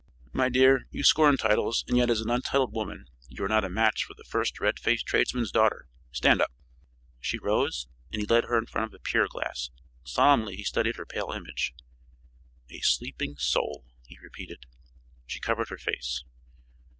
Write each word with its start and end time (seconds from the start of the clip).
"My 0.33 0.49
dear, 0.49 0.87
you 0.89 1.03
scorn 1.03 1.37
titles, 1.37 1.85
and 1.87 1.95
yet 1.95 2.09
as 2.09 2.21
an 2.21 2.29
untitled 2.31 2.73
woman 2.73 3.05
you 3.29 3.43
are 3.43 3.47
not 3.47 3.63
a 3.63 3.69
match 3.69 4.03
for 4.03 4.15
the 4.15 4.23
first 4.23 4.59
red 4.59 4.79
faced 4.79 5.05
tradesman's 5.05 5.51
daughter. 5.51 5.87
Stand 6.11 6.41
up!" 6.41 6.51
She 7.19 7.37
rose 7.37 7.87
and 8.11 8.19
he 8.19 8.25
led 8.25 8.45
her 8.45 8.57
in 8.57 8.65
front 8.65 8.91
of 8.91 8.95
a 8.95 8.99
pier 9.03 9.27
glass. 9.29 9.69
Solemnly 10.03 10.55
he 10.55 10.63
studied 10.63 10.95
her 10.95 11.05
pale 11.05 11.29
image. 11.31 11.75
"A 12.71 12.79
sleeping 12.79 13.35
soul!" 13.37 13.85
he 14.07 14.17
repeated. 14.23 14.65
She 15.27 15.39
covered 15.39 15.69
her 15.69 15.77
face. 15.77 16.23